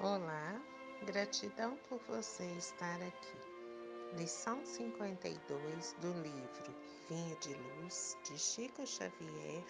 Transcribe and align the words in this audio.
Olá, 0.00 0.62
gratidão 1.02 1.76
por 1.88 1.98
você 2.06 2.44
estar 2.52 3.02
aqui. 3.02 4.16
Lição 4.16 4.64
52 4.64 5.92
do 5.94 6.12
livro 6.22 6.76
Vinha 7.08 7.34
de 7.40 7.52
Luz, 7.52 8.16
de 8.22 8.38
Chico 8.38 8.86
Xavier, 8.86 9.64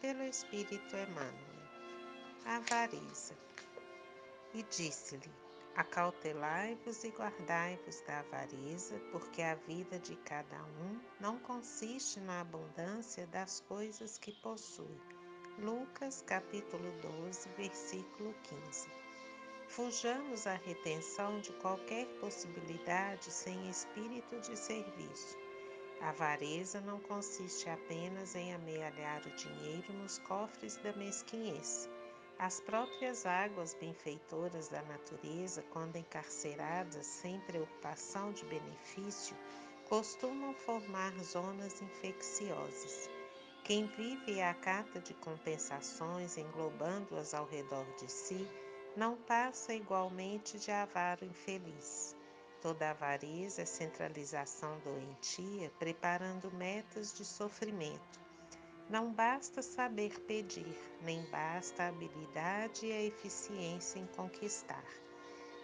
pelo 0.00 0.24
Espírito 0.24 0.96
Emmanuel. 0.96 1.68
Avareza. 2.44 3.38
E 4.54 4.64
disse-lhe: 4.64 5.32
Acautelai-vos 5.76 7.04
e 7.04 7.10
guardai-vos 7.10 8.00
da 8.08 8.18
avareza, 8.18 8.98
porque 9.12 9.40
a 9.40 9.54
vida 9.54 10.00
de 10.00 10.16
cada 10.16 10.64
um 10.64 11.00
não 11.20 11.38
consiste 11.38 12.18
na 12.18 12.40
abundância 12.40 13.24
das 13.28 13.60
coisas 13.60 14.18
que 14.18 14.32
possui. 14.32 15.00
Lucas 15.60 16.24
capítulo 16.26 16.90
12, 17.00 17.48
versículo 17.50 18.34
15. 18.42 19.03
Fujamos 19.74 20.46
à 20.46 20.54
retenção 20.54 21.40
de 21.40 21.52
qualquer 21.54 22.06
possibilidade 22.20 23.24
sem 23.24 23.68
espírito 23.68 24.38
de 24.40 24.56
serviço. 24.56 25.36
A 26.00 26.10
avareza 26.10 26.80
não 26.80 27.00
consiste 27.00 27.68
apenas 27.68 28.36
em 28.36 28.54
amealhar 28.54 29.20
o 29.26 29.34
dinheiro 29.34 29.92
nos 29.94 30.20
cofres 30.20 30.76
da 30.76 30.92
mesquinhez. 30.92 31.90
As 32.38 32.60
próprias 32.60 33.26
águas 33.26 33.74
benfeitoras 33.74 34.68
da 34.68 34.80
natureza, 34.82 35.64
quando 35.72 35.96
encarceradas 35.96 37.04
sem 37.04 37.40
preocupação 37.40 38.30
de 38.30 38.44
benefício, 38.44 39.36
costumam 39.88 40.54
formar 40.54 41.12
zonas 41.18 41.82
infecciosas. 41.82 43.10
Quem 43.64 43.88
vive 43.88 44.40
à 44.40 44.54
cata 44.54 45.00
de 45.00 45.14
compensações, 45.14 46.38
englobando-as 46.38 47.34
ao 47.34 47.46
redor 47.46 47.86
de 47.98 48.08
si, 48.08 48.48
não 48.96 49.16
passa 49.16 49.74
igualmente 49.74 50.58
de 50.58 50.70
avaro 50.70 51.24
infeliz. 51.24 52.14
Toda 52.62 52.90
avareza 52.90 53.62
é 53.62 53.64
centralização 53.66 54.78
doentia, 54.80 55.70
preparando 55.78 56.50
metas 56.52 57.12
de 57.12 57.24
sofrimento. 57.24 58.20
Não 58.88 59.12
basta 59.12 59.62
saber 59.62 60.18
pedir, 60.20 60.78
nem 61.02 61.22
basta 61.30 61.82
a 61.82 61.88
habilidade 61.88 62.86
e 62.86 62.92
a 62.92 63.02
eficiência 63.02 63.98
em 63.98 64.06
conquistar. 64.08 64.84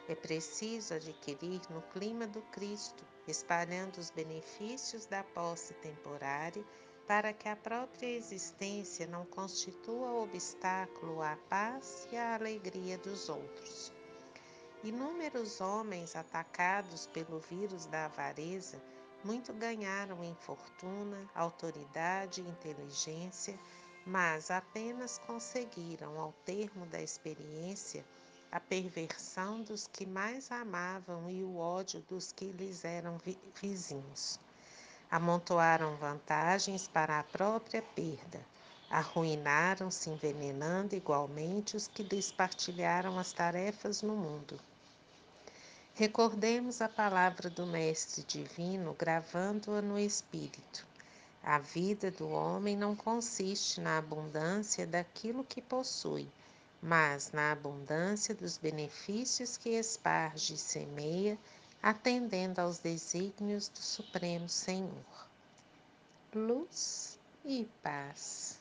É 0.08 0.14
preciso 0.14 0.94
adquirir 0.94 1.60
no 1.70 1.82
clima 1.82 2.26
do 2.26 2.42
Cristo, 2.50 3.04
espalhando 3.28 3.98
os 3.98 4.10
benefícios 4.10 5.06
da 5.06 5.22
posse 5.22 5.72
temporária 5.74 6.64
para 7.10 7.32
que 7.32 7.48
a 7.48 7.56
própria 7.56 8.06
existência 8.06 9.04
não 9.04 9.26
constitua 9.26 10.22
obstáculo 10.22 11.20
à 11.20 11.36
paz 11.48 12.06
e 12.12 12.16
à 12.16 12.36
alegria 12.36 12.96
dos 12.98 13.28
outros. 13.28 13.92
Inúmeros 14.84 15.60
homens 15.60 16.14
atacados 16.14 17.08
pelo 17.08 17.40
vírus 17.40 17.84
da 17.86 18.04
avareza 18.04 18.80
muito 19.24 19.52
ganharam 19.52 20.22
em 20.22 20.36
fortuna, 20.36 21.28
autoridade 21.34 22.42
e 22.42 22.48
inteligência, 22.48 23.58
mas 24.06 24.48
apenas 24.48 25.18
conseguiram, 25.26 26.16
ao 26.16 26.32
termo 26.44 26.86
da 26.86 27.02
experiência, 27.02 28.04
a 28.52 28.60
perversão 28.60 29.62
dos 29.62 29.88
que 29.88 30.06
mais 30.06 30.52
amavam 30.52 31.28
e 31.28 31.42
o 31.42 31.56
ódio 31.56 32.00
dos 32.02 32.30
que 32.30 32.52
lhes 32.52 32.84
eram 32.84 33.18
vizinhos. 33.60 34.38
Amontoaram 35.10 35.96
vantagens 35.96 36.86
para 36.86 37.18
a 37.18 37.24
própria 37.24 37.82
perda. 37.82 38.40
Arruinaram-se 38.88 40.08
envenenando 40.08 40.94
igualmente 40.94 41.76
os 41.76 41.88
que 41.88 42.04
lhes 42.04 42.30
partilharam 42.30 43.18
as 43.18 43.32
tarefas 43.32 44.02
no 44.02 44.14
mundo. 44.14 44.58
Recordemos 45.94 46.80
a 46.80 46.88
palavra 46.88 47.50
do 47.50 47.66
Mestre 47.66 48.22
Divino, 48.22 48.94
gravando-a 48.98 49.82
no 49.82 49.98
Espírito. 49.98 50.86
A 51.42 51.58
vida 51.58 52.10
do 52.10 52.28
homem 52.28 52.76
não 52.76 52.94
consiste 52.94 53.80
na 53.80 53.98
abundância 53.98 54.86
daquilo 54.86 55.42
que 55.42 55.60
possui, 55.60 56.28
mas 56.80 57.32
na 57.32 57.50
abundância 57.50 58.34
dos 58.34 58.56
benefícios 58.56 59.56
que 59.56 59.70
esparge 59.70 60.54
e 60.54 60.58
semeia 60.58 61.38
atendendo 61.82 62.60
aos 62.60 62.78
desígnios 62.78 63.68
do 63.68 63.78
Supremo 63.78 64.48
Senhor. 64.48 65.28
Luz 66.34 67.18
e 67.44 67.68
paz. 67.82 68.59